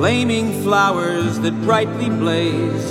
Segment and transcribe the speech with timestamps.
[0.00, 2.88] Flaming flowers that brightly blaze.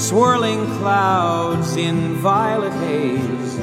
[0.00, 3.56] Swirling clouds in violet haze.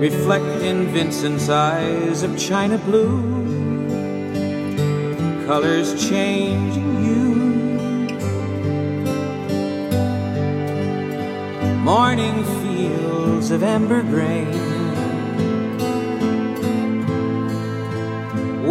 [0.00, 3.20] Reflect in Vincent's eyes of china blue.
[5.44, 7.52] Colors changing you.
[11.84, 14.71] morning fields of amber grain,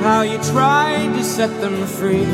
[0.00, 2.24] How you tried to set them free.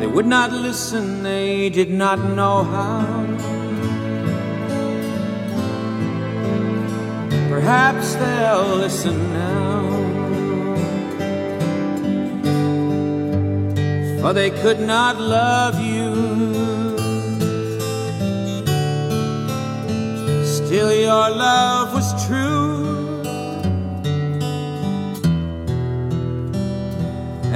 [0.00, 3.26] They would not listen, they did not know how.
[7.50, 9.58] Perhaps they'll listen now.
[14.22, 16.14] For they could not love you.
[20.46, 22.47] Still, your love was true.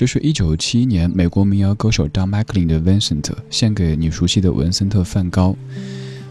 [0.00, 5.54] 这是一九七一年美国民谣歌手 Don McLean 的 Vincent 献给你熟悉的文森特·梵高。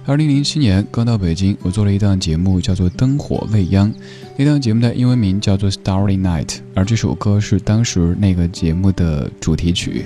[0.07, 3.93] 二零零七年刚到北京，我做了一档节目，叫做《灯火未央》。
[4.35, 10.03] 那档节目的英文名叫做《Starry Night》，而这首歌是当时那个节目的主题曲。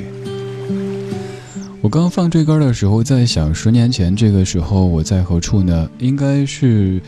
[1.79, 5.89] 我刚放这歌的时候，在想，十年前这个时候我在何处呢？
[5.99, 7.01] 应该是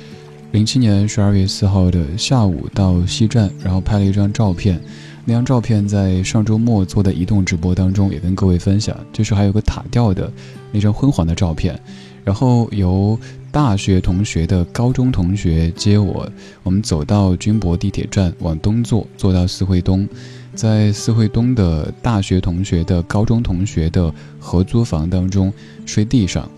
[0.54, 4.80] 零七年十二月四号的下午到西站，然后拍了一张照片。
[5.28, 10.32] 那张照片在上周末做的移动直播当中也跟各位分享，就是还有个塔吊的
[10.72, 11.80] 那张昏黄的照片。
[12.24, 13.20] 然后由
[13.52, 16.28] 大学同学的高中同学接我，
[16.64, 20.08] 我们走到军博地铁站往东坐，坐到四惠东，
[20.54, 25.52] 在四惠东的大学同学的高中同学的合租房当中
[25.86, 26.50] 睡地上。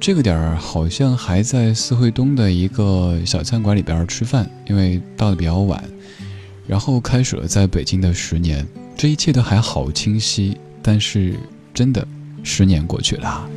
[0.00, 5.82] 这个点儿好像还在四惠东的一个小餐馆里边吃饭，因为到的比较晚。
[6.66, 8.66] 然后开始了在北京的十年，
[8.96, 11.34] 这一切都还好清晰，但是
[11.72, 12.06] 真的，
[12.42, 13.48] 十年过去了。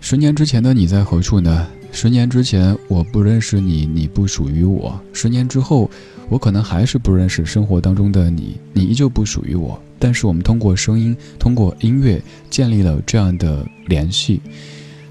[0.00, 1.66] 十年之前的你在何处呢？
[1.90, 5.00] 十年之前我不认识你，你不属于我。
[5.12, 5.88] 十年之后，
[6.28, 9.80] 我可能还是不认识生活当中的你，你依旧不属于我。
[9.98, 12.20] 但是我们通过声音，通过音乐，
[12.50, 14.42] 建立了这样的联系。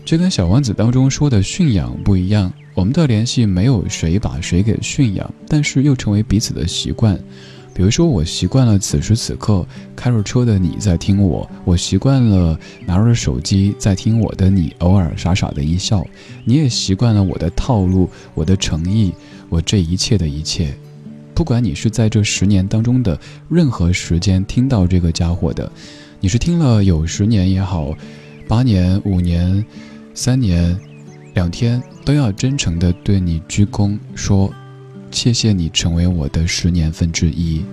[0.05, 7.19] 这跟《小王子》当中说的驯养不一样，我们的联系没有谁把谁给驯养，但是又成为彼此的习惯。
[7.75, 9.65] 比如说，我习惯了此时此刻
[9.95, 16.05] 开着车的你在听我，我习惯了拿着手机在听我的你，偶尔傻傻的一笑，
[16.45, 19.11] 你也习惯了我的套路，我的诚意，
[19.49, 20.71] 我这一切的一切。
[21.33, 23.19] 不管你是在这十年当中的
[23.49, 25.71] 任何时间听到这个家伙的，
[26.19, 27.97] 你是听了有十年也好，
[28.47, 29.65] 八年、五年、
[30.13, 30.79] 三年、
[31.33, 34.53] 两天，都要真诚的对你鞠躬说。
[35.09, 37.63] 谢谢你成为我的十年分之一。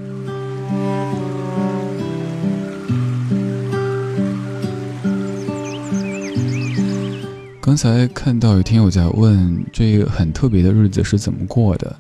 [7.61, 11.97] 刚才看到有听友在问，这个很特别的日子是怎么过的？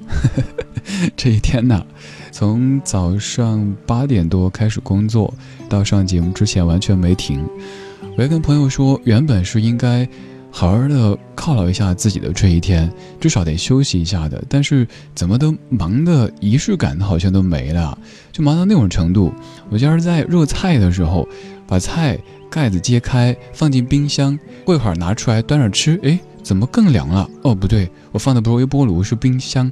[1.16, 1.86] 这一天呢，
[2.30, 5.32] 从早上八点多开始工作，
[5.70, 7.42] 到上节目之前完全没停。
[8.16, 10.06] 我还跟朋友说，原本是应该。
[10.50, 14.42] 好好的犒劳一下自己的这一天，至少得休息一下的。
[14.48, 17.96] 但是怎么都忙的仪式感好像都没了，
[18.32, 19.32] 就忙到那种程度。
[19.70, 21.26] 我今儿在热菜的时候，
[21.66, 22.18] 把菜
[22.50, 27.30] 盖子揭开放进冰箱，过一会儿拿出来端着吃，哎，怎么更凉了？
[27.42, 29.70] 哦，不对，我放的不是微波炉，是冰箱。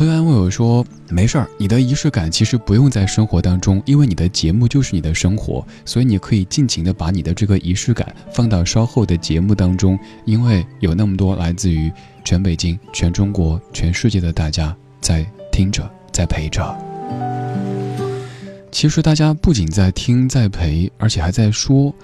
[0.00, 0.82] 朋友安慰我说
[1.12, 11.92] ：“没事儿，你的仪式感其实不用在生活当中，因为你的节目就是你的生活，所以你可以尽情的把你的这个仪式感放到稍后的节目当中，因为有那么多来自于
[12.24, 16.74] 全北京、全中国、全世界的大家在听着，在陪着。
[18.72, 21.94] 其实大家不仅在听，在陪，而且还在说。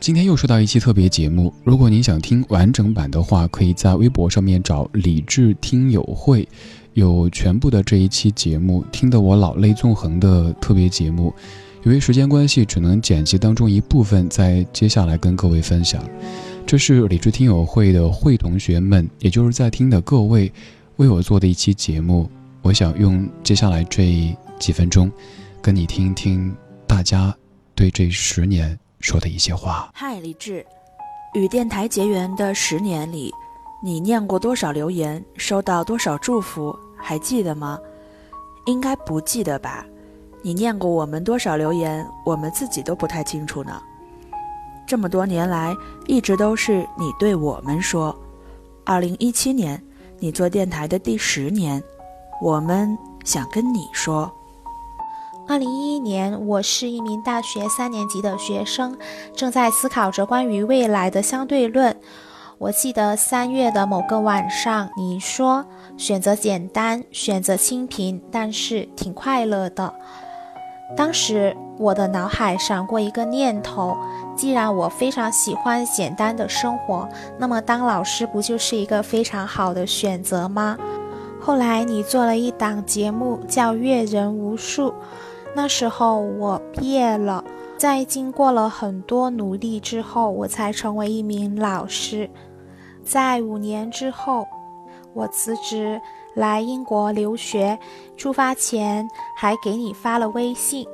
[0.00, 6.48] 今天又收到一期特别节目，如果您想听完整版的话，可以在微博上面找李智听友会。”
[6.96, 11.30] 有全部的这一期节目，听得我老泪纵横的特别节目，
[11.82, 16.02] 由于时间关系，只能剪辑当中一部分，在接下来跟各位分享。
[16.66, 20.50] 这是理智听友会的会同学们，也就是在听的各位，
[20.96, 22.30] 为我做的一期节目。
[22.62, 25.12] 我想用接下来这几分钟，
[25.60, 26.50] 跟你听一听
[26.86, 27.36] 大家
[27.74, 29.90] 对这十年说的一些话。
[29.92, 30.64] 嗨，李智，
[31.34, 33.30] 与电台结缘的十年里，
[33.84, 36.74] 你念过多少留言，收到多少祝福？
[37.08, 37.78] 还记得吗？
[38.64, 39.86] 应该不记得吧？
[40.42, 43.80] 你念过我们多少留言，我们自己都不太清楚呢。
[44.84, 45.72] 这么多年来，
[46.08, 48.12] 一直都是你对我们说。
[48.84, 49.80] 二零一七年，
[50.18, 51.80] 你做电台的第十年，
[52.42, 54.28] 我们想跟你说。
[55.46, 58.98] 二零一一年，我是一名大学三年级的学生，
[59.32, 61.96] 正在思考着关于未来的相对论。
[62.58, 65.66] 我记得三月的某个晚上，你说
[65.98, 69.92] 选择简单，选择清贫，但是挺快乐的。
[70.96, 73.94] 当时我的脑海闪过一个念头：
[74.34, 77.06] 既然我非常喜欢简单的生活，
[77.38, 80.78] 那么当老师不就是一个非常好的选择吗？
[81.38, 84.88] 后来你做了一档节目叫《阅人无数》，
[85.54, 87.44] 那时候我毕业了，
[87.76, 92.30] 在经过了很多努力之后，我才成为一名老师。
[93.06, 94.46] 在五年之后，
[95.14, 96.00] 我辞职
[96.34, 97.78] 来英国留学。
[98.16, 99.08] 出发前
[99.38, 100.84] 还给你发了微信。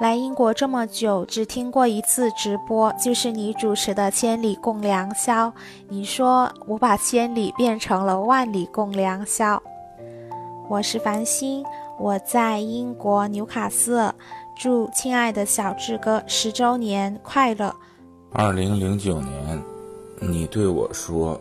[0.00, 5.48] 来英国这么久，只听过一次直播，就是你主持的《千里共良宵》。
[5.88, 9.62] 你说我把千里变成了万里共良宵。
[10.68, 11.62] 我是繁星，
[11.98, 14.14] 我在英国纽卡斯尔，
[14.56, 17.74] 祝亲爱的小志哥十周年快乐。
[18.32, 19.62] 二零零九年，
[20.18, 21.38] 你对我说：“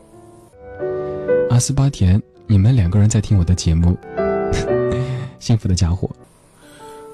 [1.50, 3.98] 阿斯巴甜，你们两个人在听我的节目，
[5.40, 6.10] 幸福的家伙。”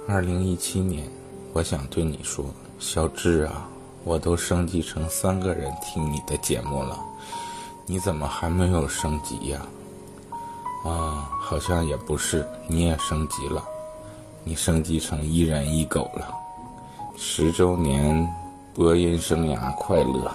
[0.07, 1.07] 二零一七年，
[1.53, 2.45] 我想对你说，
[2.79, 3.67] 小志啊，
[4.03, 6.99] 我都升级成三个人听你的节目了，
[7.85, 9.61] 你怎么还没有升级呀？
[10.83, 13.63] 啊，好像也不是，你也升级了，
[14.43, 16.33] 你升级成一人一狗了，
[17.17, 18.27] 十周年。
[18.75, 20.29] 播音生涯快乐，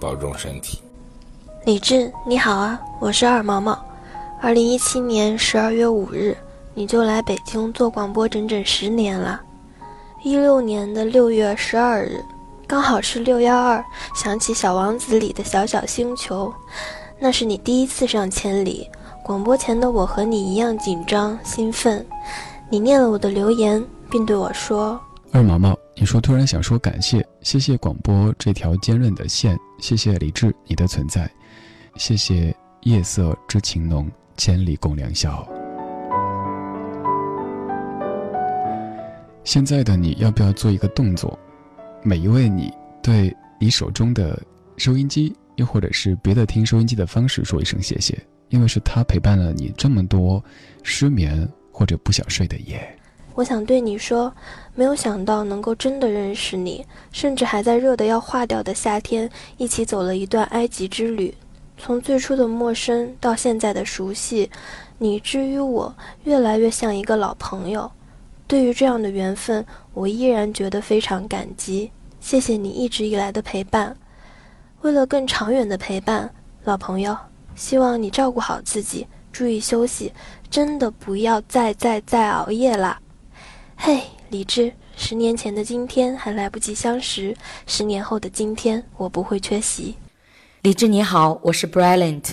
[0.00, 0.80] 保重身体。
[1.64, 3.78] 李志，你好啊，我是二毛毛。
[4.38, 6.36] 二零一七年十二月五日，
[6.74, 9.40] 你就来北京做广播整整十年了。
[10.22, 12.22] 一六年的六月十二日，
[12.66, 13.82] 刚好是六幺二，
[14.14, 16.52] 想起《小王子》里的小小星球，
[17.18, 18.86] 那是你第一次上千里。
[19.24, 22.04] 广播前的我和你一样紧张兴奋。
[22.68, 25.00] 你念了我的留言，并对我说
[25.32, 31.30] ：“二毛毛。”你说突然想说感谢，谢谢广播这条坚韧的线，谢谢李志你的存在，
[31.96, 35.46] 谢谢夜色之情浓，千里共良宵。
[39.44, 41.38] 现在的你要不要做一个动作？
[42.02, 44.42] 每一位你对你手中的
[44.76, 50.42] 收音机，又或者是别的听收音机的方式说一声谢谢，因为是他陪伴了你这么多
[50.82, 52.80] 失眠或者不想睡的夜。
[53.36, 54.34] 我想对你说，
[54.74, 61.32] 没有想到能够真的认识你，甚至还在热得要化掉的夏天一起走了一段埃及之旅。
[61.76, 64.50] 从最初的陌生到现在的熟悉，
[64.98, 67.90] 你之于我越来越像一个老朋友。
[68.46, 71.90] 对于这样的缘分，我依然觉得非常感激。
[72.20, 73.96] 谢谢你一直以来的陪伴。
[74.82, 76.32] 为了更长远的陪伴，
[76.64, 77.16] 老朋友，
[77.54, 80.12] 希望你照顾好自己，注意休息，
[80.50, 83.00] 真的不要再再再熬夜啦。
[83.76, 89.96] 嘿，李智，十年前的今天还来不及相识，十年后的今天我不会缺席。
[90.64, 92.24] 李智你好，我是 Brilliant。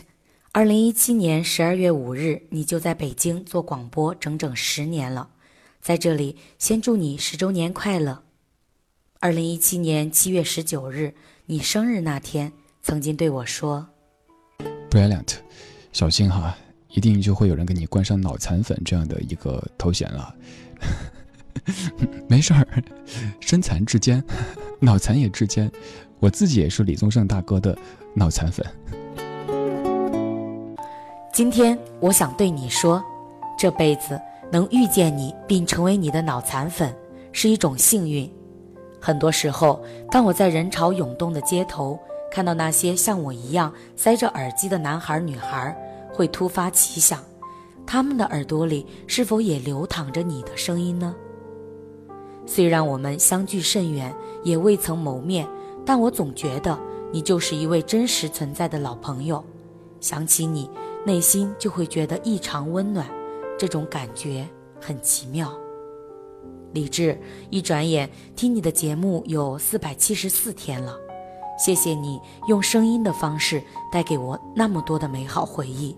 [0.53, 5.31] 二零一七年十二月五日，你就在北京做广播整整十年了，
[5.81, 8.23] 在这里先祝你十周年快乐。
[9.19, 11.13] 二零一七年七月十九日，
[11.47, 13.85] 你生日那天，曾经对我说
[14.89, 15.33] ：“Brilliant，
[15.91, 16.55] 小心哈，
[16.87, 20.33] 一定就会有人给你冠上脑残粉这样的一个头衔了。
[22.29, 22.65] ”没事儿，
[23.41, 24.23] 身残志坚，
[24.79, 25.69] 脑残也志坚。
[26.21, 27.75] 我自己也是李宗盛大哥的
[28.13, 28.65] 脑残粉。
[31.33, 33.01] 今天我想对你说，
[33.57, 34.19] 这辈子
[34.51, 36.93] 能遇见你并成为你的脑残粉
[37.31, 38.29] 是一种幸运。
[38.99, 41.97] 很多时候，当我在人潮涌动的街头
[42.29, 45.75] 看到那些像我一样塞着耳机的男孩女孩，
[46.13, 47.19] 会突发奇想，
[47.87, 51.15] 他们的耳朵里是否也流淌着你的声音呢？
[52.45, 54.13] 虽然我们相距甚远，
[54.43, 55.47] 也未曾谋面，
[55.85, 56.77] 但我总觉得
[57.11, 59.43] 你就是一位真实存在的老朋友。
[59.99, 60.69] 想起你，
[61.05, 63.07] 内心就会觉得异常温暖，
[63.57, 64.47] 这种感觉
[64.79, 65.51] 很奇妙。
[66.73, 70.97] 李志，一转眼听你的节目有四百七十四天了，
[71.59, 75.95] 谢谢你用声音的方式带给我那么多的美好回忆，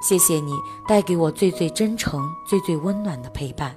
[0.00, 0.52] 谢谢你
[0.86, 3.74] 带给我最最真诚、最最温暖的陪伴。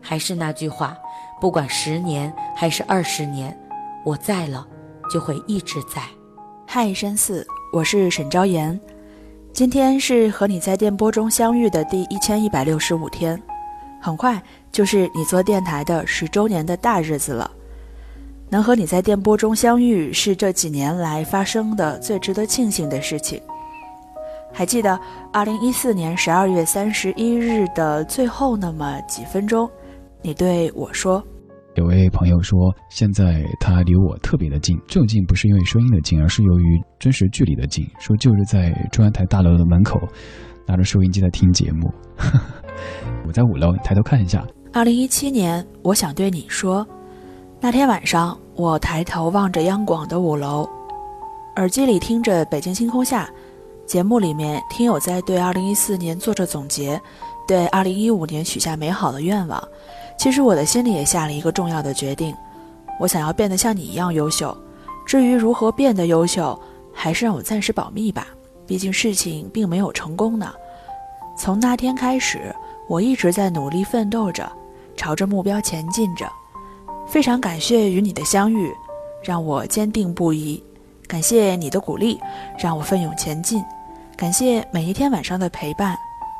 [0.00, 0.96] 还是那句话。
[1.38, 3.54] 不管十年还是二十年，
[4.06, 4.66] 我在了，
[5.10, 6.02] 就会一直在。
[6.66, 8.78] 嗨，山寺，我是沈昭言。
[9.52, 13.40] 今天是和你在电波中相遇的第一千一百六十五天，
[14.00, 17.50] 很快就是你做电台的十周年的大日子了。
[18.48, 23.40] 能和你在电波中相遇，是这几年来发生的最值得庆幸的事情。
[24.52, 24.98] 还记得
[25.32, 29.68] 二零一四年十二月三十一日的最后那么几分钟？
[30.22, 31.22] 你对我说
[31.76, 37.86] ：“有位朋友说，现在他离我特别的近，这种近不是因为声音的近，而是由于真实距离的近。
[37.98, 40.00] 说就是在中央台大楼的门口，
[40.66, 41.92] 拿着收音机在听节目。
[43.28, 44.42] 我在五楼，抬头看一下。
[44.72, 46.86] 二零一七年，我想对你说，
[47.60, 50.66] 那天晚上我抬头望着央广的五楼，
[51.56, 53.24] 耳机里听着《北京星空下》
[53.84, 56.98] 节目，里面听友在对二零一四年做着总结，
[57.46, 59.62] 对二零一五年许下美好的愿望。”
[60.16, 62.34] 其实我的心里也下了一个重要的决定，
[62.98, 64.56] 我想要变得像你一样优秀。
[65.06, 66.58] 至于如何变得优秀，
[66.92, 68.26] 还是让我暂时保密吧。
[68.66, 70.52] 毕竟事情并没有成功呢。
[71.38, 72.52] 从那天开始，
[72.88, 74.50] 我一直在努力奋斗着，
[74.96, 76.26] 朝着目标前进着。
[77.06, 78.72] 非常感谢与你的相遇，
[79.22, 80.60] 让我坚定不移。
[81.06, 82.18] 感谢你的鼓励，
[82.58, 83.62] 让我奋勇前进。
[84.16, 85.96] 感谢每一天晚上的陪伴。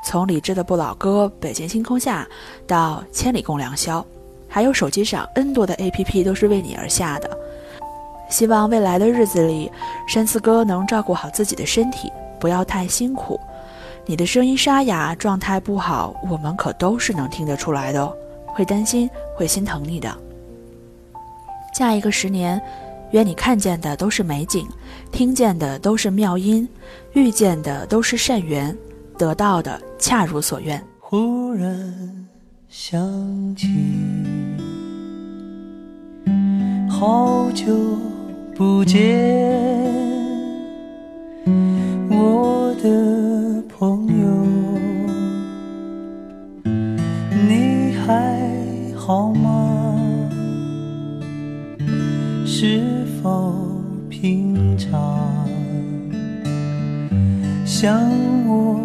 [0.06, 2.24] 从理智的不老歌《北京星空下》
[2.64, 4.06] 到千里共良宵，
[4.46, 7.28] 还有手机上 N 多的 APP 都是为你而下的。
[8.30, 9.68] 希望未来的日子里，
[10.06, 12.08] 山寺哥能照顾好自己的身体，
[12.38, 13.36] 不要太辛苦。
[14.04, 18.14] 你的声音沙哑，状态不好，我们可都是能听得出来的哦，
[18.46, 20.16] 会担心，会心疼你的。
[21.74, 22.62] 下一个十年，
[23.10, 24.68] 愿你看见的都是美景，
[25.10, 26.68] 听见的都是妙音，
[27.12, 28.76] 遇见的都是善缘，
[29.18, 30.82] 得到的恰如所愿。
[31.00, 31.76] 忽然
[32.68, 33.68] 想起，
[36.88, 37.74] 好久。
[38.58, 38.98] 不见
[42.08, 44.26] 我的朋友，
[47.46, 48.42] 你还
[48.96, 49.76] 好吗？
[52.46, 53.52] 是否
[54.08, 55.46] 平常
[57.66, 58.00] 像
[58.48, 58.80] 我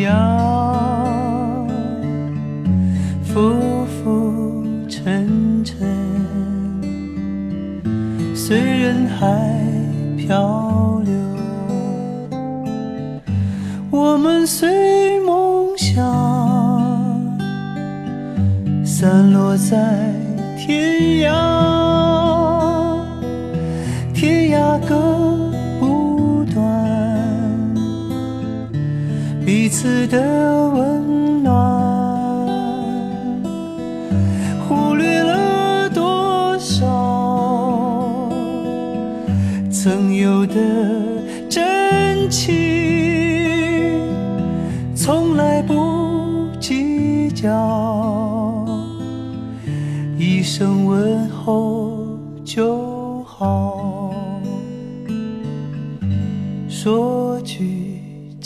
[0.00, 1.68] 一样
[3.22, 5.76] 浮浮沉沉？
[8.34, 9.26] 随人海
[10.16, 11.12] 漂流，
[13.90, 16.02] 我们随梦想
[18.82, 20.14] 散落在
[20.56, 21.30] 天涯，
[29.80, 30.18] 次的
[30.74, 30.99] 吻。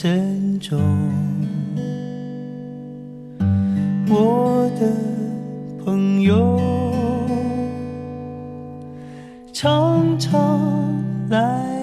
[0.04, 0.78] 珍重，
[4.06, 6.60] 我的朋友，
[9.50, 10.92] 常常。
[11.30, 11.73] 来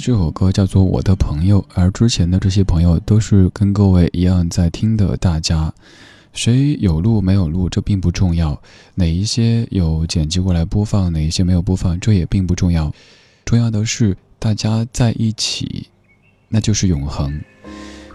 [0.00, 5.72] 这首歌叫做《我的朋友》，而之前的这些朋友都是跟各位一样在听的大家。
[6.32, 8.58] 谁有录没有录，这并不重要；
[8.94, 12.90] 哪一些有剪辑过来播放，哪一些没有播放，这也并不重要。
[13.44, 15.86] 重要的是大家在一起，
[16.48, 17.38] 那就是永恒。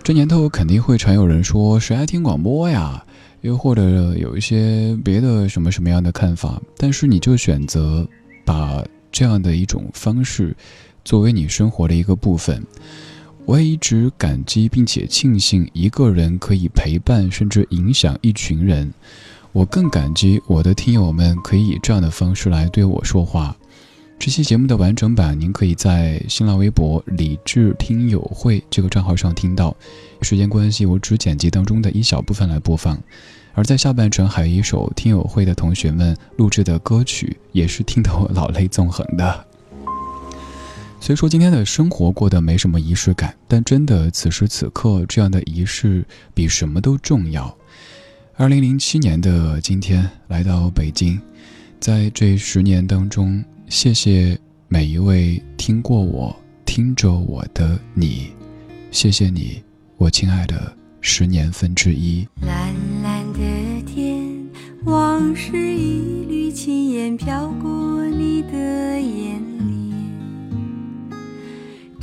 [0.02, 3.06] 这年头肯定会常有人说：“谁爱听广播呀？”
[3.42, 6.60] 又或者有一些别的什么什么样的看法。
[6.78, 8.08] 但是你就选择
[8.44, 10.56] 把这样的一种方式
[11.06, 12.62] 作为你生活的一个部分。
[13.46, 18.92] 我也一直感激并且庆幸一个人可以陪伴甚至影响一群人。
[19.54, 23.56] 我更感激我的听友们可以以这样的方式来对我说话。
[24.18, 29.76] 这期节目的完整版，您可以在新浪微博“理智听友会”这个账号上听到。
[30.22, 32.98] 时间关系，我只剪辑当中的一小部分来播放。
[33.54, 39.46] 而在下半程，还有一首听友会的同学们录制的歌曲，也是听得我老泪纵横的。
[41.06, 47.56] 虽说今天的生活过得没什么仪式感，但真的此时此刻这样的仪式比什么都重要。
[48.38, 51.22] 二零零七年的今天来到北京，
[51.80, 54.36] 在这十年当中，谢谢
[54.68, 58.32] 每一位听过我、听着我的你，
[58.90, 59.62] 谢谢你，
[59.98, 62.28] 我亲爱的十年分之一。
[62.42, 63.40] 蓝蓝的
[63.86, 64.26] 天，
[64.86, 69.45] 往事一缕轻烟飘过你的眼。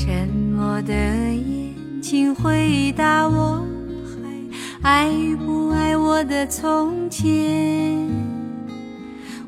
[0.05, 3.65] 沉默的眼，睛回答我，
[4.83, 8.05] 还爱不爱我的从前？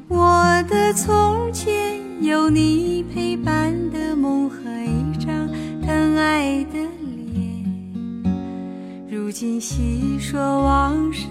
[0.06, 5.48] 我的从前有你陪伴的梦和一张
[5.84, 6.78] 疼爱的
[7.32, 8.24] 脸。
[9.10, 11.26] 如今细说往事，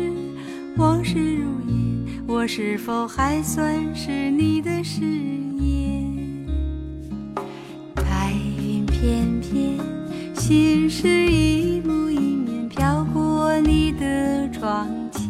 [0.76, 5.42] 往事如烟，我是否还算是你的誓言？
[9.04, 9.78] 翩翩，
[10.34, 15.28] 心事一幕一面飘过你的窗前。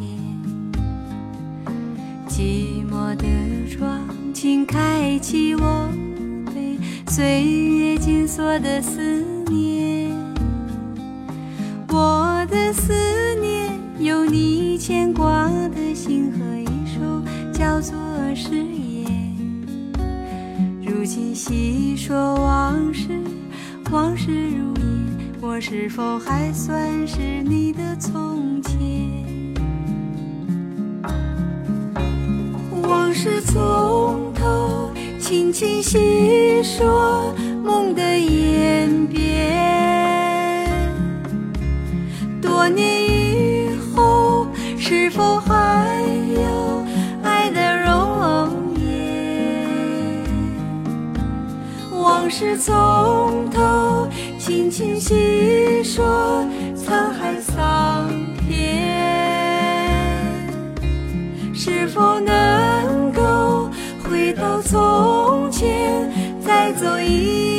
[2.29, 3.25] 寂寞的
[3.67, 3.99] 窗，
[4.31, 5.89] 请开启我
[6.53, 10.11] 被岁月紧锁的思念。
[11.89, 12.93] 我的思
[13.41, 17.01] 念，有你牵挂的心和一首
[17.51, 17.95] 叫做
[18.35, 19.07] 誓言。
[20.85, 23.19] 如今细说往事，
[23.93, 24.83] 往事如烟，
[25.39, 28.73] 我是否还算是你的从前？
[32.81, 39.61] 往事从头，轻轻细说梦的演变。
[42.41, 44.47] 多年以后，
[44.79, 46.02] 是否还
[52.35, 56.43] 是从头，轻轻细说
[56.75, 58.81] 沧海桑田。
[61.53, 63.69] 是否能够
[64.03, 66.11] 回到从前，
[66.43, 67.52] 再走一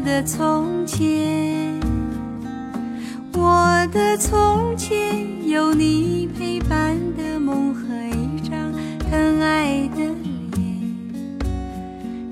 [0.00, 1.78] 的从前？
[3.34, 7.82] 我的从前有你陪伴的梦和
[8.16, 10.02] 一张疼爱的
[10.52, 10.58] 脸。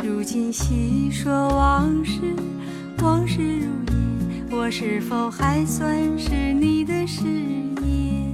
[0.03, 2.21] 如今细说往事，
[3.03, 8.27] 往事如烟，我是否还算是你的誓言？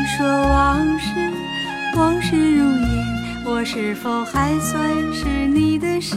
[0.00, 1.10] 你说往事，
[1.94, 3.06] 往事如烟，
[3.44, 4.82] 我是否还算
[5.12, 6.16] 是你的誓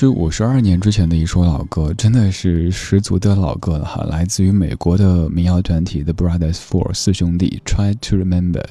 [0.00, 7.60] 是五十二年之前的一首老歌，真的是十足的老歌了哈，来自于美国的民谣团体 The Brothers Four 四兄弟。
[7.66, 8.64] Try to remember，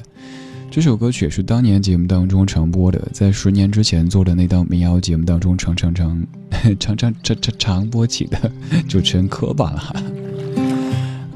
[0.72, 6.20] 这首歌曲也是当年节目当中常播的，在十年之前做的那档民谣节目当中常常常
[6.80, 8.50] 常常常常常播起的
[8.88, 10.02] 主持人磕巴了。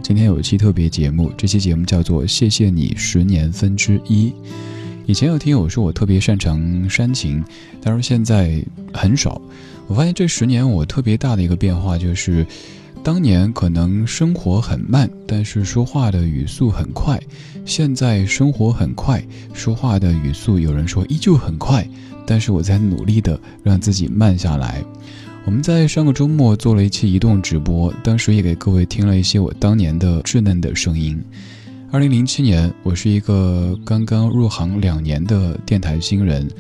[0.02, 4.30] 今天有一期特别节目，这期节目叫做《谢谢你十年分之一》。
[5.06, 7.44] 以前有听友说我特别擅长煽情，
[7.80, 8.60] 但是现在
[8.92, 9.40] 很少。
[9.86, 12.46] 我发现这十年我特别大的一个变化就是，
[13.02, 17.18] 当年可能生活很慢，但是说话的语速很快；
[17.66, 21.86] 现在生活很快，说话的语速有人说依旧很快，
[22.26, 24.82] 但是我在努力的让自己慢下来。
[25.44, 31.22] 我们在上个周末做了一期移动直播，当时也给各位听了一些我当年的稚嫩的声音。
[31.90, 36.50] 二零零七年，我是一个刚刚入行两年的电台新人，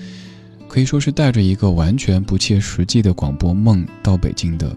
[0.74, 4.76] 可以说是带着一个完全不切实际的广播梦到北京的，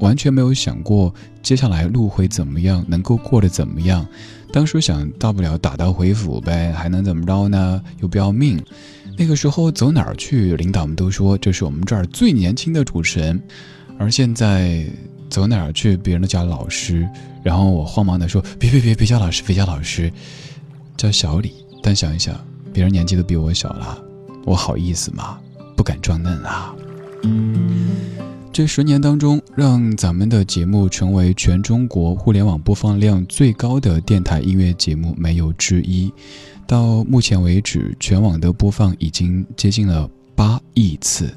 [0.00, 4.06] 完全没有想过接下来路会怎么样，能够过得怎么样。
[4.52, 7.82] 当时想，大不了打道回府呗，还能怎么着呢？
[8.02, 8.62] 又不要命。
[9.16, 13.42] 那个时候走哪儿去，领导们都说这是我们这儿最年轻的主持人，
[13.98, 14.84] 而现在
[15.30, 17.08] 走哪儿去，别人都叫老师。
[17.42, 20.12] 然后我慌忙地说：“别别别，别叫老师，别叫老师，
[20.98, 22.38] 叫小李。”但想一想，
[22.70, 23.98] 别人年纪都比我小了，
[24.48, 25.38] 我好意思吗？
[25.76, 26.74] 不敢装嫩啊。
[28.50, 36.10] 这十年当中，让咱们的节目成为全中国互联网播放量最高的电台音乐节目没有之一。
[36.66, 41.30] 到目前为止，全网的播放已经接近了八亿次，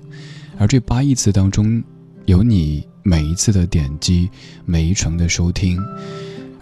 [0.58, 1.84] 而这八亿次当中，
[2.26, 4.30] 有你每一次的点击，
[4.63, 5.78] 每一程的收听。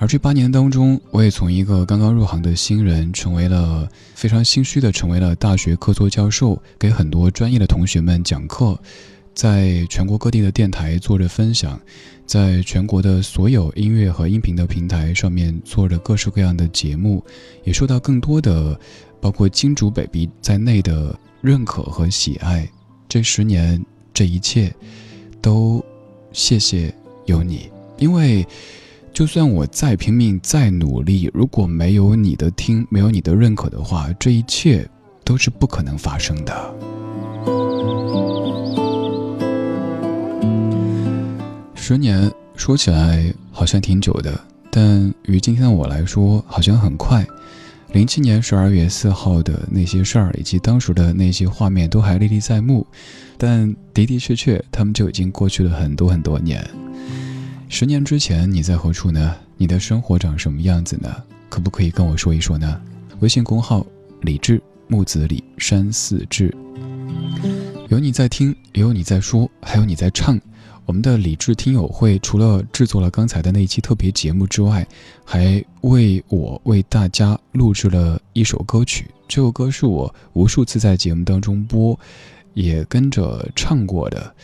[0.02, 3.86] 而这八年当中，我也从一个刚刚入行的新人，成为了
[4.16, 8.80] 非常心虚的，成为了大学客座教授，给很多专业的同学们讲课，
[9.36, 11.78] 在全国各地的电台做着分享，
[12.26, 17.22] 在全国的所有音乐和音频的平台上面做着各式各样的节目，
[17.66, 18.80] 也受到更多的，
[19.20, 22.66] 包括金主 baby 在内的认可和喜爱。
[23.10, 24.74] 这十年，这一切，
[25.42, 25.84] 都
[26.32, 28.48] 谢谢有你，因为。
[29.20, 34.90] 就算我再拼命、再努力，如果没有你的听，没有你的认可的话，这一切
[35.26, 36.74] 都是不可能发生的。
[41.76, 44.40] 十年说起来好像挺久的，
[44.72, 47.28] 但于今天的我来说，好像很快。
[47.92, 52.88] 零七年十二月四号的那些事儿，以及当时的那些画面，都还历历在目，
[53.38, 56.66] 但的的确确，他们就已经过去了很多很多年。
[57.72, 59.36] 十年之前你在何处呢？
[59.56, 61.16] 你的生活长什么样子呢？
[61.50, 62.82] 可不可以跟我说一说呢？
[63.20, 63.86] 微信公号
[64.22, 66.54] 李志木子李山寺志，
[67.88, 70.38] 有你在听，也有你在说，还有你在唱。
[70.88, 74.86] 我们的理智听友会除了制作了刚才的那一期特别节目之外，
[75.24, 79.06] 还为我为大家录制了一首歌曲。
[79.28, 81.98] 这首歌是我无数次在节目当中播，
[82.56, 84.36] 也跟着唱过的。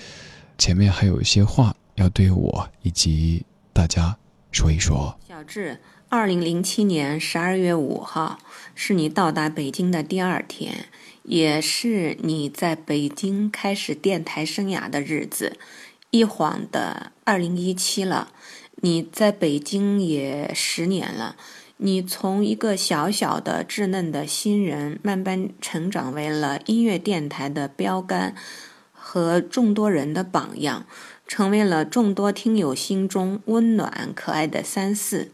[0.59, 4.17] 前面还有一些话要对我以及大家
[4.51, 5.17] 说一说。
[5.27, 5.79] 小智，
[6.09, 8.39] 二零零七年十二月五号
[8.73, 10.87] 是你到达北京的第二天，
[11.23, 15.57] 也是你在北京开始电台生涯的日子。
[16.11, 18.31] 一晃的二零一七了，
[18.75, 21.35] 你在北京也十年了。
[21.77, 28.33] 你从一个小小的稚嫩的新人，慢慢成长为了音乐电台的标杆
[28.93, 30.85] 和众多人的榜样，
[31.27, 35.31] 成为了众多听友心中温暖可爱的三四。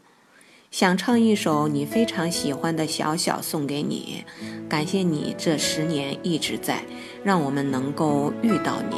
[0.71, 4.23] 想唱一首你非常喜欢的《小小》送给你，
[4.69, 6.83] 感谢你这十年一直在，
[7.25, 8.95] 让我们能够遇到你。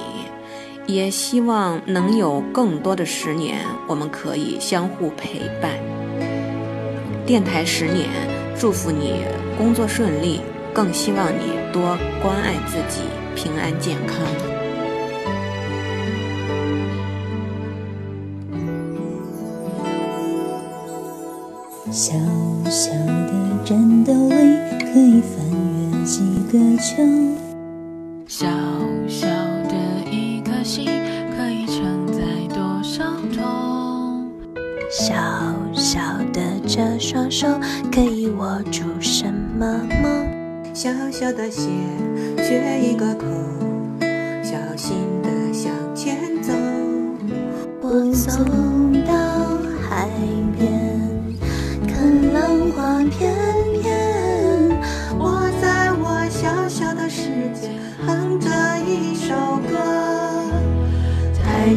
[0.86, 5.80] 也希望能有更多的十年，我们可以相互陪伴。
[7.26, 8.08] 电台十年，
[8.60, 9.24] 祝福你
[9.58, 10.42] 工作顺利，
[10.74, 13.02] 更希望你多关爱自己，
[13.36, 14.53] 平安健康。
[21.94, 22.12] 小
[22.72, 25.46] 小的战斗力可以翻
[25.92, 27.04] 越几个秋。
[28.28, 28.48] 小
[29.08, 29.28] 小
[29.70, 29.76] 的
[30.10, 30.88] 一颗心
[31.38, 34.28] 可以承载多少痛。
[34.90, 35.14] 小
[35.72, 36.02] 小
[36.34, 37.48] 的这双手
[37.92, 40.28] 可以握住什么梦？
[40.74, 41.70] 小小的鞋
[42.38, 43.26] 缺一个扣，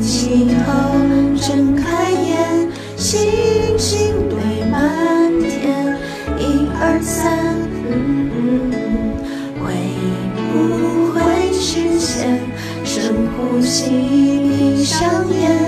[0.07, 0.71] 抬起头，
[1.37, 2.71] 睁开眼。
[2.97, 4.39] 星星堆
[4.71, 4.81] 满
[5.41, 5.99] 天，
[6.39, 7.37] 一二三，
[9.59, 9.75] 会
[10.53, 11.19] 不会
[11.53, 12.39] 实现？
[12.85, 13.91] 深呼吸，
[14.47, 15.66] 闭上眼，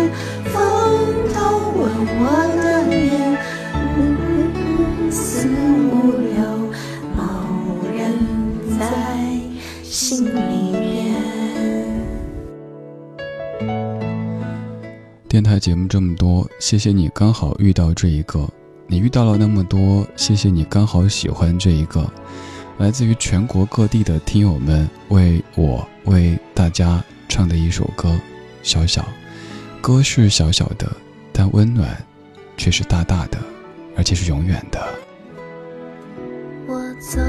[15.49, 18.47] 台节目这么多，谢谢你刚好遇到这一个。
[18.87, 22.07] 你遇到了那么多，谢谢你刚好喜欢这一个。
[22.77, 28.11] 来自于全国各地的听友们为我为大家唱的一首歌，
[28.63, 29.01] 《小小》。
[29.81, 30.87] 歌是小小的，
[31.33, 31.97] 但温暖
[32.59, 33.39] 却是大大的，
[33.97, 34.79] 而且是永远的。
[36.67, 37.23] 我走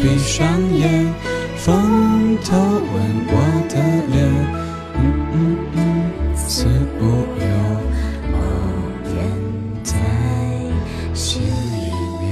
[0.00, 1.12] 闭上眼，
[1.56, 2.94] 风偷吻
[3.30, 3.32] 我
[3.68, 3.74] 的
[4.12, 4.16] 脸，
[6.36, 6.66] 似
[6.98, 7.00] 乎
[7.40, 7.46] 有
[8.32, 8.34] 某
[9.04, 9.16] 人
[9.82, 9.92] 在
[11.14, 11.46] 心里
[12.20, 12.26] 面。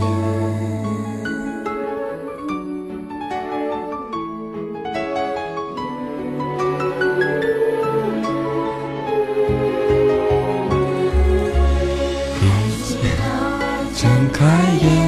[13.94, 14.38] 睁开
[14.82, 15.05] 眼。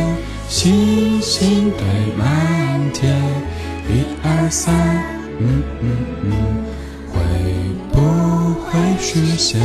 [0.49, 1.86] 星星堆
[2.16, 3.14] 满天
[3.86, 4.74] 一二三
[5.38, 6.32] 嗯嗯嗯
[7.12, 7.20] 会
[7.92, 8.01] 不
[8.64, 9.61] 会实现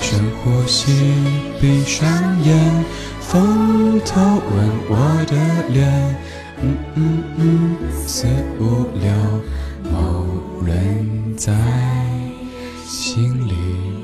[0.00, 0.92] 深呼吸
[1.60, 2.08] 闭上
[2.44, 2.84] 眼
[3.20, 5.36] 风偷吻我的
[5.72, 6.16] 脸
[6.62, 7.76] 嗯嗯嗯
[8.06, 8.28] 四
[8.60, 9.10] 五六
[9.90, 10.24] 某
[10.64, 11.52] 人在
[12.86, 13.95] 心里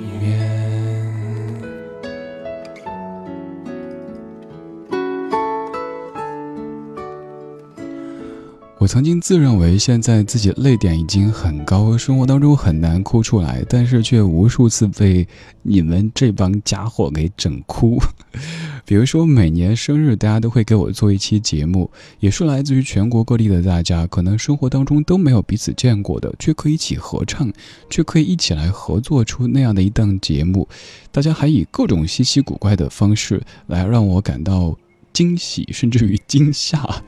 [8.83, 15.25] 我曾经自认为现在自己泪点已经很高，生活当中很难哭出来，但是却无数次被
[15.63, 18.03] 你们这帮家伙给整哭。
[18.85, 27.53] 比如说每年生日，大家都会给我做一期节目，也是来自于全国各地的大家，可能生活当中都没有彼此见过的，却可以一起合唱，
[27.89, 30.67] 却可以一起来合作出那样的一档节目。
[31.13, 34.77] 大家还以各种稀奇古怪的方式来让我感到
[35.13, 37.01] 惊喜，甚至于惊吓。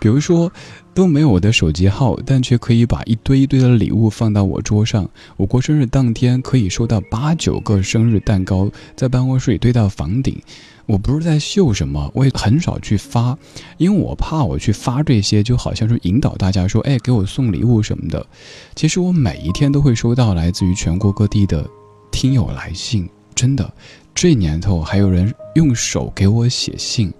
[0.00, 0.50] 比如说，
[0.94, 5.08] 都没有我的手机号，但却可以把一堆一堆的礼物放到我桌上。
[5.36, 10.40] 我过生日当天可以收到八九个生日蛋糕，在办公室里堆到房顶。
[10.86, 13.36] 我不是在秀什么，我也很少去发，
[13.76, 18.26] 因为我怕我去发这些，就好像是引导大家说，哎，给我送礼物什么的。
[18.74, 21.68] 其实我每一天都会收到来自于全国各地的
[22.10, 23.70] 听友来信，真的，
[24.14, 27.12] 这年头还有人用手给我写信。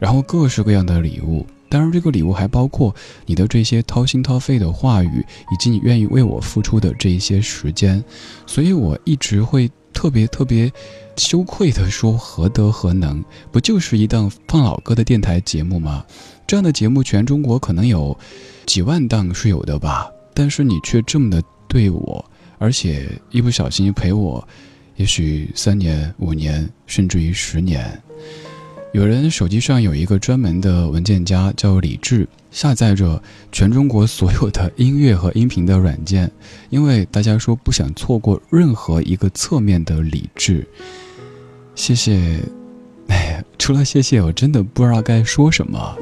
[0.00, 2.94] 然后各式各样的礼物，当然这个礼物还包括
[3.24, 8.04] 你的这些掏心掏肺的话语，以及你愿意为我付出的这一些时间，
[8.46, 10.70] 所以我一直会特别特别
[11.16, 13.24] 羞愧的说何德何能？
[13.50, 16.04] 不就是一档放老歌的电台节目吗？
[16.46, 18.14] 这样的节目全中国可能有
[18.66, 22.22] 几万档是有的吧，但是你却这么的对我，
[22.58, 24.46] 而且一不小心陪我，
[24.96, 27.98] 也许三年、五年，甚至于十年。
[28.92, 33.20] 有人手机上有一个专门的文件夹，叫李志，下载着
[33.50, 36.30] 全中国所有的音乐和音频的软件，
[36.68, 40.66] 因为大家说不想错过任何一个侧面的李志。
[41.74, 42.38] 谢谢，
[43.08, 45.96] 哎，除了谢谢，我真的不知道该说什么。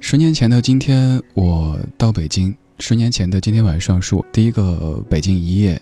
[0.00, 2.54] 十年前的今天，我到北京。
[2.78, 5.80] 十年前的今天晚上，是我第一个北京一夜。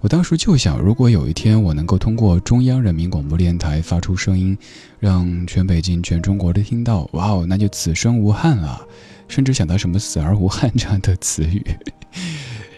[0.00, 4.56] 我当时就想，如果有一天我能够通过中央人民广播电台发出声音，
[5.00, 8.86] 让全北京、全中国都听到，哇哦，那就此生无憾了。
[9.26, 11.64] 甚至想到什么“死而无憾”这样的词语。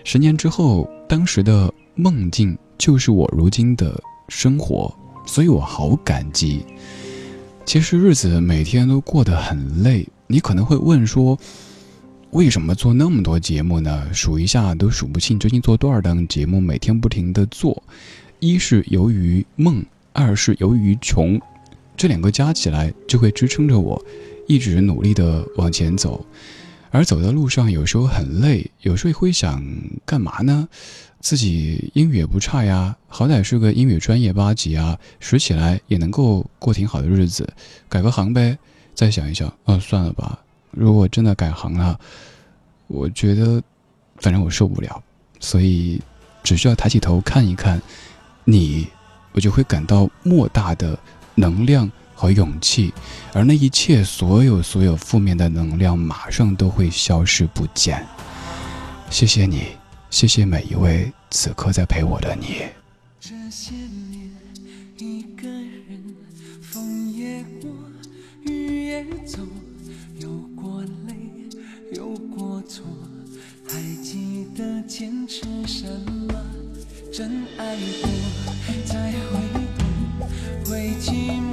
[0.04, 4.94] 十年之后，当时的梦境就是我如今的生活，
[5.26, 6.64] 所以我好感激。
[7.66, 11.38] 其实日子每天都过得很累，你可能会问说。
[12.32, 14.12] 为什么做那么多节目呢？
[14.12, 16.60] 数一下都数不清，究竟做多少档节目？
[16.60, 17.82] 每天不停的做，
[18.38, 21.40] 一是由于梦，二是由于穷，
[21.96, 24.04] 这两个加起来就会支撑着我
[24.46, 26.24] 一直努力的往前走。
[26.90, 29.64] 而走的路上有时候很累，有时候会想
[30.04, 30.68] 干嘛呢？
[31.20, 37.48] 自己英语也不差呀，好歹是个英语专业八级啊，学起来也能够过挺好的日子，
[37.88, 38.58] 改个行呗。
[38.94, 40.38] 再想一想，啊，算了吧。
[40.70, 41.98] 如果真的改行了，
[42.86, 43.62] 我觉得，
[44.16, 45.02] 反正我受不了，
[45.40, 46.00] 所以
[46.42, 47.80] 只需要抬起头看一看
[48.44, 48.88] 你，
[49.32, 50.98] 我就会感到莫大的
[51.34, 52.92] 能量和勇气，
[53.32, 58.06] 而那一切所有所有负面的能量马上都会消失不见。
[59.10, 59.68] 谢谢你，
[60.10, 62.62] 谢谢每一位此刻在陪我的你。
[63.20, 63.74] 这些
[74.98, 75.86] 坚持什
[76.28, 76.34] 么？
[77.12, 78.10] 真爱过，
[78.84, 79.38] 才会
[79.78, 79.86] 懂，
[80.64, 81.47] 会寂寞，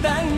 [0.00, 0.37] 但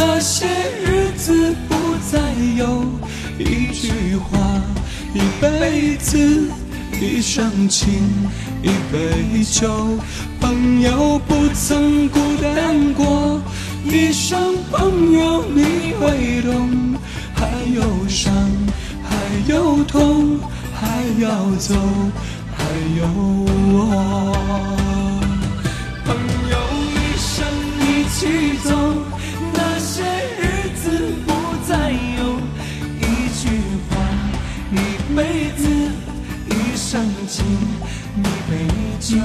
[0.00, 0.46] 那些
[0.86, 1.74] 日子不
[2.08, 2.20] 再
[2.56, 2.84] 有。
[3.36, 4.38] 一句话，
[5.12, 6.48] 一辈子，
[7.00, 8.04] 一生情，
[8.62, 9.98] 一杯酒。
[10.40, 13.42] 朋友不曾孤单过，
[13.84, 16.94] 一生朋友你会懂。
[17.34, 18.32] 还有伤，
[19.02, 20.38] 还有痛，
[20.72, 21.74] 还要走，
[39.08, 39.16] 就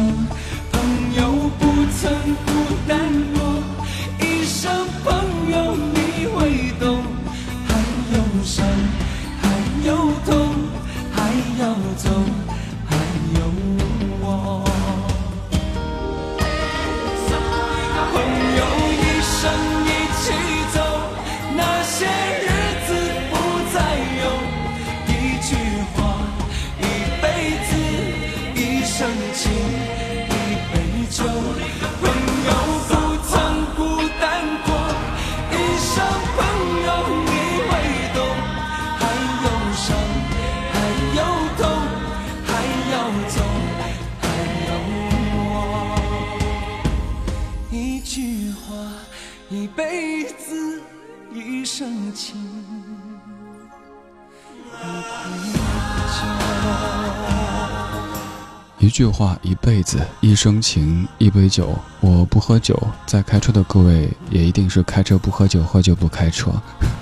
[60.22, 61.78] 一生情，一杯酒。
[62.00, 66.52] 我不喝酒，在开车的各位也一定是开车不喝酒，喝酒不开车。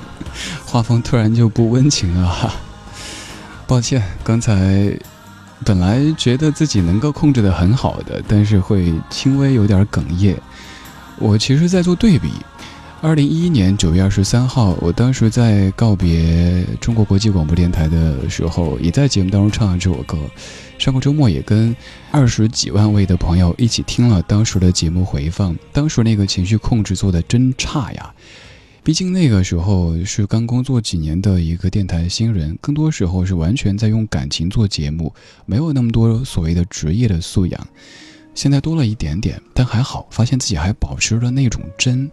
[0.65, 2.53] 画风突然就不温情了哈，
[3.67, 4.91] 抱歉，刚才
[5.65, 10.35] 本来觉得自己能够控制的很好的，但是会轻微有点哽咽。
[11.17, 12.31] 我其实在做对比。
[13.03, 20.19] 二零一一年九月二十三号，我当时在告别中国国际广播电台的时候，也在节目当中唱了这首歌。
[20.77, 21.75] 上个周末也跟
[22.11, 28.13] 二十几万位的朋友一起听了当时的节目回放，当时那个情绪控制做的真差呀！
[28.83, 35.11] 毕竟那个时候是刚工作几年的一个电台新人，更多时候是完全在用感情做节目，
[35.47, 37.67] 没有那么多所谓的职业的素养。
[38.35, 42.09] 现在多了一点点，但还好，发现自己还保持着那种真。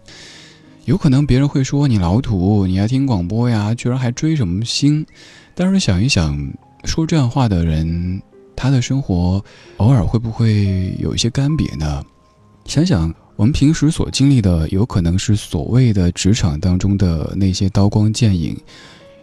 [0.88, 5.04] 有可能别人会说你老土，你爱听广播呀，居然还追什么星？
[5.54, 6.34] 但是想一想，
[6.84, 8.22] 说这样话的人，
[8.56, 9.44] 他的生活
[9.76, 12.02] 偶尔会不会有一些干瘪呢？
[12.64, 18.56] 想想我们平时所经历的，有可能是所谓的职场当中的那些刀光剑影，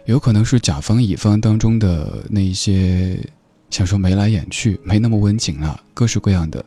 [0.04, 3.18] 有可能是甲方乙方当中的那些，
[3.70, 6.64] 想说眉来眼去，没那么温情了，各式各样的。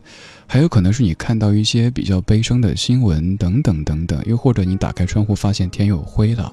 [0.52, 6.52] 还有可能是你看到一些比较悲伤的新闻等等等等，又或者你打开窗户发现天有灰了，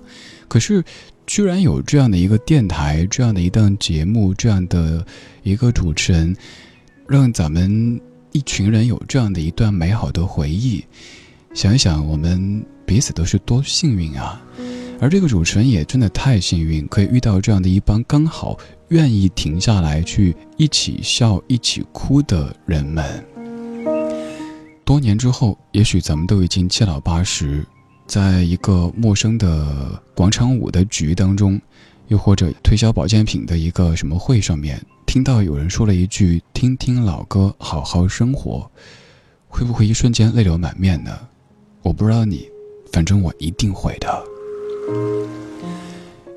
[0.49, 0.84] 可是
[1.26, 5.03] 居然有这样的一个电台，这样的一档节目，这样的
[5.42, 6.36] 一个主持人，
[7.09, 7.99] 让咱们
[8.32, 10.84] 一群人有这样的一段美好的回忆。
[11.55, 14.38] 想一想，我们彼此都是多幸运啊！
[15.01, 23.24] 而这个主持人也真的太幸运，可以遇到这样的一帮刚好愿意停下来去一起笑、一起哭的人们。
[24.87, 27.66] 多年之后，也许咱们都已经七老八十，
[28.07, 31.61] 在一个陌生的广场舞的局当中，
[32.07, 38.70] 又或者推销保健品的一个什么会上面，听到有人说了一句“听听老歌，好好生活”，
[39.51, 41.18] 会不会一瞬间泪流满面呢？
[41.82, 42.49] 我不知道你，
[42.93, 44.24] 反正我一定会的。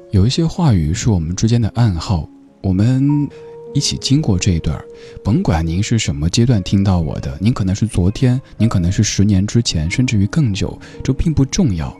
[0.09, 2.27] 有一些话语是我们之间的暗号，
[2.63, 3.29] 我们。
[3.73, 4.83] 一起经过这一段
[5.23, 11.95] 甭管您是什么阶段听到我的，您可能是昨天，您可能是十年之前，甚至于更久，这并不重要。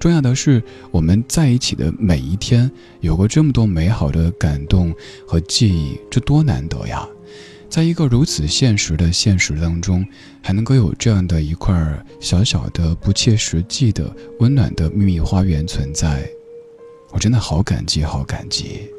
[0.00, 0.60] 重要的是
[0.90, 2.68] 我们在一起的每一天，
[3.00, 4.92] 有过这么多美好的感动
[5.26, 7.08] 和记忆，这多难得呀！
[7.70, 10.04] 在一个如此现实的现实当中，
[10.42, 16.28] 还能够有这样的一块小小的、不切实际的温暖的秘密花园存在，
[17.12, 18.90] 我真的好感激，好感激。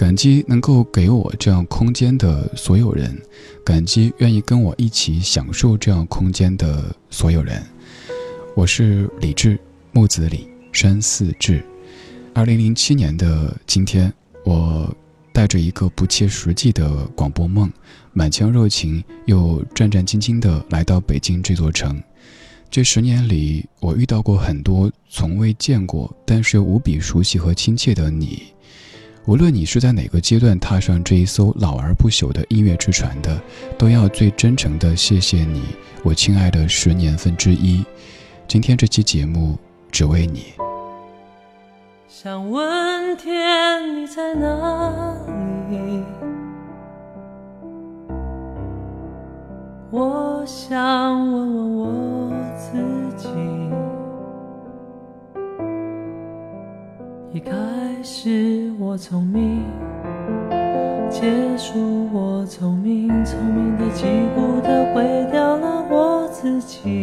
[0.00, 3.20] 感激能够给我这样空间的所有人，
[3.62, 7.62] 感激愿意跟我一起享受这样空间的所有人。
[8.56, 9.60] 我是李志，
[9.92, 11.62] 木子李，山寺志。
[12.32, 14.10] 二零零七年的今天，
[14.42, 14.90] 我
[15.34, 17.70] 带着一个不切实际的广播梦，
[18.14, 22.02] 满腔热情又战战兢兢地来到北京这座城。
[22.70, 28.44] 这十年里，我遇到过很多从未见过，但是又无比熟悉和亲切的你。
[29.26, 33.40] 无论你是在哪个阶段踏上这一艘老而不朽的音乐之船的，
[33.78, 35.62] 都要最真诚的谢谢你，
[36.02, 37.84] 我亲爱的十年分之一。
[38.48, 39.56] 今天这期节目
[39.92, 40.46] 只为你。
[42.08, 45.14] 想问天，你在哪
[45.70, 46.02] 里？
[49.90, 52.78] 我想问问我自
[53.16, 53.28] 己。
[57.32, 57.52] 一开
[58.02, 58.59] 始
[58.90, 59.62] 我聪明，
[61.08, 61.22] 结
[61.56, 66.99] 束我聪明，聪明的几乎的毁掉了我自己。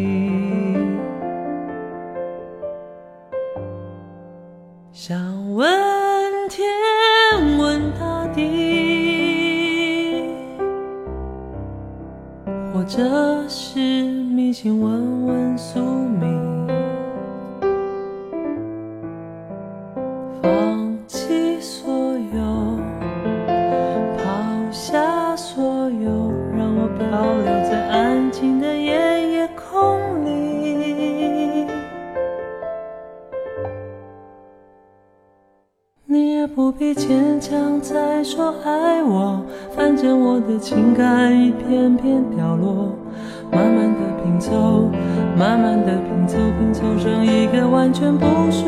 [40.97, 42.91] 感一片片掉落，
[43.51, 44.89] 慢慢的拼凑，
[45.37, 48.66] 慢慢的拼凑，拼凑成一个完全不属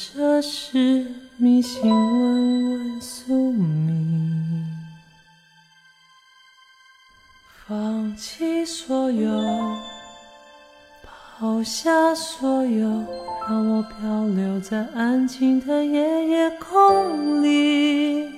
[0.00, 1.04] 这是
[1.38, 4.64] 迷信，问问宿命，
[7.66, 9.28] 放弃所有，
[11.02, 12.88] 抛下所有，
[13.48, 18.37] 让我漂流在安静的夜夜空里。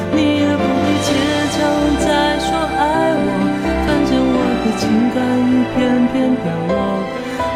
[4.91, 6.75] 情感一片片掉落，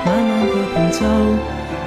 [0.05, 1.03] 慢慢的拼凑，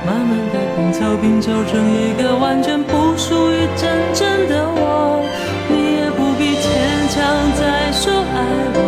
[0.04, 5.24] 慢慢的拼凑，拼凑成一个完全不属于真正的我。
[5.70, 6.68] 你也不必坚
[7.08, 7.24] 强
[7.56, 8.44] 再说爱
[8.76, 8.78] 我，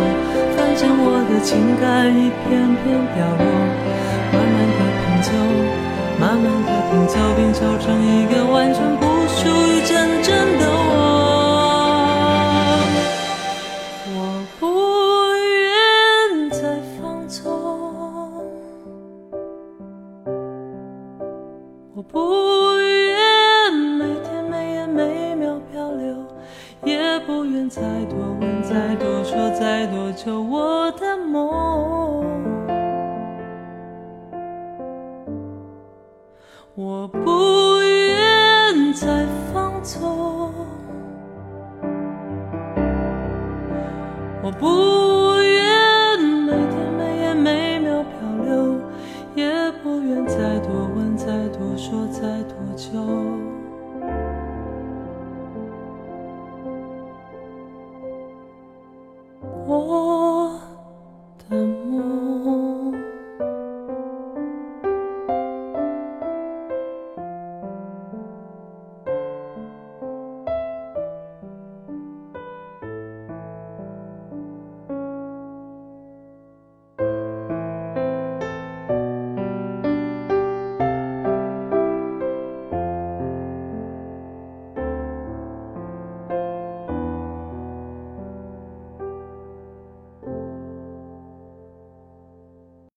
[0.53, 3.43] 反正我的情感一片片掉落，
[4.29, 5.33] 慢慢的拼凑，
[6.21, 10.69] 慢慢的拼凑，拼凑成一个完全不属于真正的。
[10.69, 10.80] 我